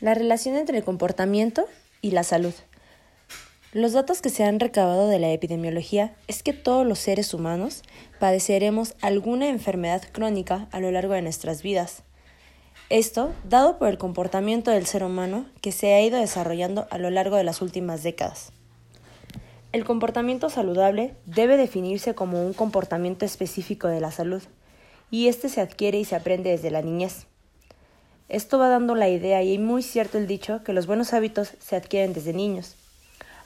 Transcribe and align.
La 0.00 0.14
relación 0.14 0.54
entre 0.54 0.78
el 0.78 0.84
comportamiento 0.84 1.66
y 2.02 2.12
la 2.12 2.22
salud. 2.22 2.54
Los 3.72 3.94
datos 3.94 4.22
que 4.22 4.30
se 4.30 4.44
han 4.44 4.60
recabado 4.60 5.08
de 5.08 5.18
la 5.18 5.32
epidemiología 5.32 6.14
es 6.28 6.44
que 6.44 6.52
todos 6.52 6.86
los 6.86 7.00
seres 7.00 7.34
humanos 7.34 7.82
padeceremos 8.20 8.94
alguna 9.00 9.48
enfermedad 9.48 10.02
crónica 10.12 10.68
a 10.70 10.78
lo 10.78 10.92
largo 10.92 11.14
de 11.14 11.22
nuestras 11.22 11.62
vidas. 11.62 12.04
Esto 12.90 13.34
dado 13.42 13.76
por 13.76 13.88
el 13.88 13.98
comportamiento 13.98 14.70
del 14.70 14.86
ser 14.86 15.02
humano 15.02 15.46
que 15.60 15.72
se 15.72 15.92
ha 15.92 16.00
ido 16.00 16.20
desarrollando 16.20 16.86
a 16.90 16.98
lo 16.98 17.10
largo 17.10 17.34
de 17.34 17.44
las 17.44 17.60
últimas 17.60 18.04
décadas. 18.04 18.52
El 19.72 19.84
comportamiento 19.84 20.48
saludable 20.48 21.16
debe 21.26 21.56
definirse 21.56 22.14
como 22.14 22.46
un 22.46 22.52
comportamiento 22.52 23.24
específico 23.26 23.88
de 23.88 24.00
la 24.00 24.12
salud, 24.12 24.44
y 25.10 25.26
este 25.26 25.48
se 25.48 25.60
adquiere 25.60 25.98
y 25.98 26.04
se 26.04 26.14
aprende 26.14 26.50
desde 26.50 26.70
la 26.70 26.82
niñez. 26.82 27.26
Esto 28.28 28.58
va 28.58 28.68
dando 28.68 28.94
la 28.94 29.08
idea 29.08 29.42
y 29.42 29.54
es 29.54 29.60
muy 29.60 29.82
cierto 29.82 30.18
el 30.18 30.26
dicho 30.26 30.62
que 30.62 30.74
los 30.74 30.86
buenos 30.86 31.14
hábitos 31.14 31.54
se 31.60 31.76
adquieren 31.76 32.12
desde 32.12 32.34
niños, 32.34 32.74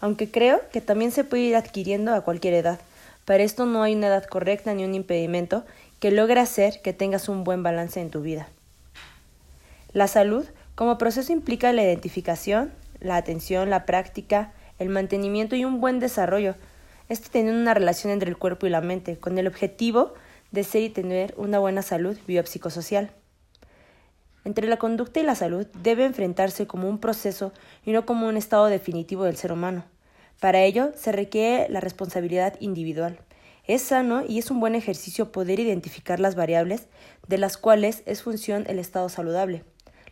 aunque 0.01 0.29
creo 0.29 0.61
que 0.73 0.81
también 0.81 1.13
se 1.13 1.23
puede 1.23 1.45
ir 1.45 1.55
adquiriendo 1.55 2.13
a 2.13 2.23
cualquier 2.23 2.55
edad. 2.55 2.81
Para 3.25 3.45
esto 3.45 3.65
no 3.65 3.85
hay 3.85 3.95
una 3.95 4.09
edad 4.09 4.25
correcta 4.25 4.75
ni 4.75 4.85
un 4.85 4.97
impedimento 4.97 5.65
que 6.01 6.11
logre 6.11 6.41
hacer 6.41 6.83
que 6.83 6.93
tengas 6.93 7.29
un 7.29 7.45
buen 7.45 7.63
balance 7.63 8.01
en 8.01 8.11
tu 8.11 8.23
vida. 8.23 8.49
La 9.93 10.09
salud 10.09 10.47
como 10.75 10.99
proceso 10.99 11.33
implica 11.33 11.73
la 11.73 11.85
identificación, 11.85 12.73
la 12.99 13.15
atención, 13.15 13.71
la 13.71 13.87
práctica, 13.87 14.53
el 14.81 14.89
mantenimiento 14.89 15.55
y 15.55 15.65
un 15.65 15.81
buen 15.81 16.01
desarrollo. 16.01 16.57
Esto 17.09 17.29
tiene 17.31 17.53
una 17.53 17.75
relación 17.75 18.13
entre 18.13 18.29
el 18.29 18.37
cuerpo 18.37 18.67
y 18.67 18.71
la 18.71 18.81
mente, 18.81 19.17
con 19.17 19.39
el 19.39 19.47
objetivo 19.47 20.13
de 20.51 20.65
ser 20.65 20.83
y 20.83 20.91
tener 20.91 21.35
una 21.37 21.61
buena 21.61 21.83
salud 21.83 22.19
biopsicosocial 22.27 23.13
entre 24.45 24.69
la 24.69 24.77
conducta 24.77 25.21
y 25.21 25.23
la 25.23 25.35
salud 25.35 25.67
debe 25.83 26.05
enfrentarse 26.05 26.67
como 26.67 26.89
un 26.89 26.99
proceso 26.99 27.53
y 27.85 27.93
no 27.93 28.05
como 28.07 28.29
un 28.29 28.37
estado 28.37 28.67
definitivo 28.67 29.25
del 29.25 29.37
ser 29.37 29.53
humano. 29.53 29.85
Para 30.41 30.63
ello 30.63 30.93
se 30.97 31.13
requiere 31.13 31.69
la 31.69 31.81
responsabilidad 31.81 32.57
individual. 32.61 33.19
Es 33.65 33.83
sano 33.83 34.25
y 34.27 34.41
es 34.41 34.51
un 34.51 34.59
buen 34.59 34.75
ejercicio 34.75 35.31
poder 35.31 35.61
identificar 35.61 36.19
las 36.19 36.35
variables 36.35 36.89
de 37.29 37.39
las 37.39 37.57
cuales 37.57 38.03
es 38.07 38.23
función 38.23 38.65
el 38.67 38.81
estado 38.81 39.09
saludable, 39.09 39.63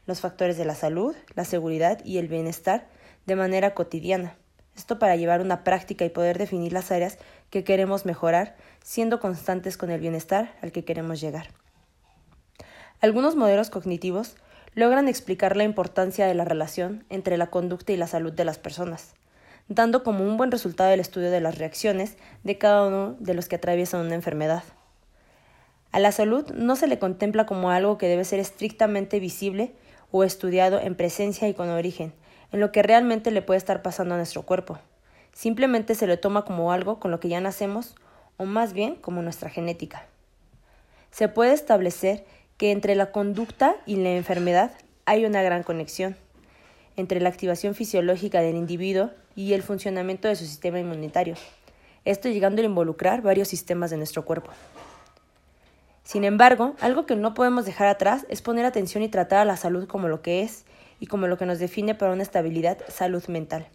los 0.06 0.20
factores 0.20 0.56
de 0.56 0.64
la 0.64 0.76
salud, 0.76 1.16
la 1.34 1.44
seguridad 1.44 1.98
y 2.04 2.18
el 2.18 2.28
bienestar 2.28 2.86
de 3.26 3.34
manera 3.34 3.74
cotidiana. 3.74 4.36
Esto 4.76 5.00
para 5.00 5.16
llevar 5.16 5.40
una 5.40 5.64
práctica 5.64 6.04
y 6.04 6.10
poder 6.10 6.38
definir 6.38 6.72
las 6.72 6.92
áreas 6.92 7.18
que 7.50 7.64
queremos 7.64 8.06
mejorar, 8.06 8.56
siendo 8.84 9.18
constantes 9.18 9.76
con 9.76 9.90
el 9.90 10.00
bienestar 10.00 10.54
al 10.62 10.70
que 10.70 10.84
queremos 10.84 11.20
llegar. 11.20 11.48
Algunos 13.02 13.34
modelos 13.34 13.70
cognitivos 13.70 14.36
logran 14.74 15.08
explicar 15.08 15.56
la 15.56 15.64
importancia 15.64 16.26
de 16.26 16.34
la 16.34 16.44
relación 16.44 17.06
entre 17.08 17.38
la 17.38 17.48
conducta 17.48 17.92
y 17.92 17.96
la 17.96 18.06
salud 18.06 18.30
de 18.30 18.44
las 18.44 18.58
personas, 18.58 19.14
dando 19.68 20.02
como 20.02 20.22
un 20.22 20.36
buen 20.36 20.50
resultado 20.50 20.90
el 20.92 21.00
estudio 21.00 21.30
de 21.30 21.40
las 21.40 21.56
reacciones 21.56 22.18
de 22.44 22.58
cada 22.58 22.86
uno 22.86 23.16
de 23.18 23.32
los 23.32 23.48
que 23.48 23.56
atraviesan 23.56 24.04
una 24.04 24.16
enfermedad. 24.16 24.64
A 25.92 25.98
la 25.98 26.12
salud 26.12 26.50
no 26.52 26.76
se 26.76 26.88
le 26.88 26.98
contempla 26.98 27.46
como 27.46 27.70
algo 27.70 27.96
que 27.96 28.06
debe 28.06 28.24
ser 28.24 28.38
estrictamente 28.38 29.18
visible 29.18 29.72
o 30.12 30.22
estudiado 30.22 30.78
en 30.78 30.94
presencia 30.94 31.48
y 31.48 31.54
con 31.54 31.70
origen, 31.70 32.12
en 32.52 32.60
lo 32.60 32.70
que 32.70 32.82
realmente 32.82 33.30
le 33.30 33.40
puede 33.40 33.56
estar 33.56 33.80
pasando 33.80 34.12
a 34.14 34.18
nuestro 34.18 34.42
cuerpo. 34.42 34.78
Simplemente 35.32 35.94
se 35.94 36.06
le 36.06 36.18
toma 36.18 36.44
como 36.44 36.70
algo 36.70 37.00
con 37.00 37.10
lo 37.10 37.18
que 37.18 37.30
ya 37.30 37.40
nacemos 37.40 37.94
o 38.36 38.44
más 38.44 38.74
bien 38.74 38.96
como 38.96 39.22
nuestra 39.22 39.48
genética. 39.48 40.04
Se 41.10 41.28
puede 41.28 41.52
establecer 41.52 42.24
que 42.60 42.72
entre 42.72 42.94
la 42.94 43.10
conducta 43.10 43.76
y 43.86 43.96
la 43.96 44.10
enfermedad 44.10 44.72
hay 45.06 45.24
una 45.24 45.42
gran 45.42 45.62
conexión 45.62 46.14
entre 46.94 47.18
la 47.18 47.30
activación 47.30 47.74
fisiológica 47.74 48.42
del 48.42 48.54
individuo 48.54 49.08
y 49.34 49.54
el 49.54 49.62
funcionamiento 49.62 50.28
de 50.28 50.36
su 50.36 50.44
sistema 50.44 50.78
inmunitario, 50.78 51.36
esto 52.04 52.28
llegando 52.28 52.60
a 52.60 52.66
involucrar 52.66 53.22
varios 53.22 53.48
sistemas 53.48 53.88
de 53.88 53.96
nuestro 53.96 54.26
cuerpo. 54.26 54.50
Sin 56.04 56.22
embargo, 56.22 56.74
algo 56.82 57.06
que 57.06 57.16
no 57.16 57.32
podemos 57.32 57.64
dejar 57.64 57.86
atrás 57.86 58.26
es 58.28 58.42
poner 58.42 58.66
atención 58.66 59.02
y 59.02 59.08
tratar 59.08 59.38
a 59.38 59.46
la 59.46 59.56
salud 59.56 59.88
como 59.88 60.08
lo 60.08 60.20
que 60.20 60.42
es 60.42 60.66
y 61.00 61.06
como 61.06 61.28
lo 61.28 61.38
que 61.38 61.46
nos 61.46 61.60
define 61.60 61.94
para 61.94 62.12
una 62.12 62.22
estabilidad 62.22 62.76
salud 62.88 63.24
mental. 63.28 63.68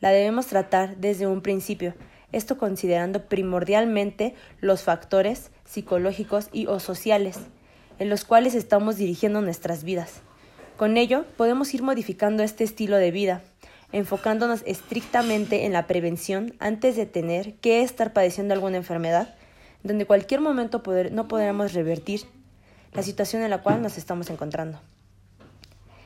La 0.00 0.08
debemos 0.08 0.46
tratar 0.46 0.96
desde 0.96 1.26
un 1.26 1.42
principio, 1.42 1.92
esto 2.32 2.56
considerando 2.56 3.26
primordialmente 3.26 4.34
los 4.62 4.84
factores 4.84 5.50
psicológicos 5.66 6.48
y 6.50 6.66
o 6.66 6.80
sociales 6.80 7.40
en 8.00 8.08
los 8.08 8.24
cuales 8.24 8.54
estamos 8.56 8.96
dirigiendo 8.96 9.42
nuestras 9.42 9.84
vidas. 9.84 10.22
Con 10.76 10.96
ello, 10.96 11.26
podemos 11.36 11.72
ir 11.74 11.82
modificando 11.82 12.42
este 12.42 12.64
estilo 12.64 12.96
de 12.96 13.10
vida, 13.10 13.42
enfocándonos 13.92 14.62
estrictamente 14.64 15.66
en 15.66 15.74
la 15.74 15.86
prevención 15.86 16.54
antes 16.58 16.96
de 16.96 17.04
tener 17.04 17.54
que 17.56 17.82
estar 17.82 18.14
padeciendo 18.14 18.54
alguna 18.54 18.78
enfermedad, 18.78 19.34
donde 19.82 20.06
cualquier 20.06 20.40
momento 20.40 20.82
no 21.12 21.28
podremos 21.28 21.74
revertir 21.74 22.22
la 22.94 23.02
situación 23.02 23.42
en 23.42 23.50
la 23.50 23.62
cual 23.62 23.82
nos 23.82 23.98
estamos 23.98 24.30
encontrando. 24.30 24.80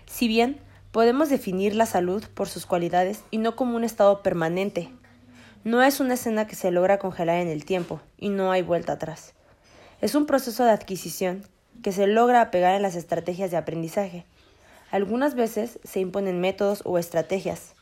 Si 0.07 0.27
bien 0.27 0.59
podemos 0.91 1.29
definir 1.29 1.77
la 1.77 1.87
salud 1.87 2.25
por 2.35 2.49
sus 2.49 2.67
cualidades 2.67 3.23
y 3.31 3.39
no 3.39 3.55
como 3.55 3.77
un 3.77 3.85
estado 3.85 4.21
permanente, 4.21 4.91
no 5.63 5.81
es 5.81 6.01
una 6.01 6.15
escena 6.15 6.49
que 6.49 6.57
se 6.57 6.73
logra 6.73 6.99
congelar 6.99 7.39
en 7.39 7.49
el 7.49 7.65
tiempo 7.65 8.01
y 8.19 8.31
no 8.31 8.51
hay 8.51 8.63
vuelta 8.63 8.95
atrás. 8.95 9.33
Es 10.01 10.17
un 10.17 10.27
proceso 10.27 10.65
de 10.65 10.73
adquisición 10.73 11.45
que 11.83 11.93
se 11.93 12.07
logra 12.07 12.41
apegar 12.41 12.75
en 12.75 12.83
las 12.83 12.97
estrategias 12.97 13.51
de 13.51 13.57
aprendizaje. 13.57 14.25
Algunas 14.91 15.35
veces 15.35 15.79
se 15.85 16.01
imponen 16.01 16.41
métodos 16.41 16.83
o 16.85 16.99
estrategias, 16.99 17.75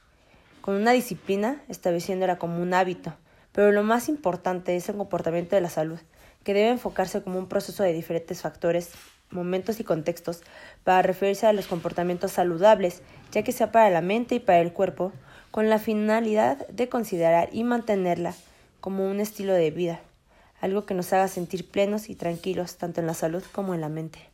con 0.61 0.77
una 0.77 0.93
disciplina 0.93 1.63
estableciéndola 1.69 2.39
como 2.39 2.63
un 2.63 2.75
hábito, 2.75 3.15
pero 3.53 3.71
lo 3.73 3.83
más 3.83 4.09
importante 4.09 4.77
es 4.77 4.89
el 4.89 4.97
comportamiento 4.97 5.57
de 5.57 5.63
la 5.63 5.69
salud, 5.69 5.99
que 6.45 6.55
debe 6.55 6.71
enfocarse 6.71 7.23
como 7.23 7.39
un 7.39 7.49
proceso 7.49 7.83
de 7.83 7.93
diferentes 7.93 8.41
factores, 8.41 8.91
momentos 9.31 9.81
y 9.81 9.85
contextos 9.85 10.43
para 10.85 11.03
referirse 11.03 11.47
a 11.47 11.53
los 11.53 11.67
comportamientos 11.67 12.33
saludables, 12.33 13.03
ya 13.31 13.43
que 13.43 13.53
sea 13.53 13.73
para 13.73 13.91
la 13.91 14.01
mente 14.01 14.37
y 14.37 14.41
para 14.41 14.61
el 14.61 14.73
cuerpo, 14.73 15.13
con 15.51 15.69
la 15.69 15.79
finalidad 15.79 16.67
de 16.69 16.89
considerar 16.89 17.49
y 17.53 17.65
mantenerla 17.65 18.35
como 18.81 19.09
un 19.09 19.21
estilo 19.21 19.53
de 19.53 19.71
vida 19.71 20.01
algo 20.63 20.87
que 20.87 20.95
nos 20.95 21.13
haga 21.13 21.29
sentir 21.29 21.69
plenos 21.69 22.09
y 22.09 22.15
tranquilos 22.15 22.77
tanto 22.77 23.01
en 23.01 23.07
la 23.07 23.15
salud 23.15 23.43
como 23.53 23.75
en 23.75 23.83
la 23.83 23.91
mente. 23.91 24.32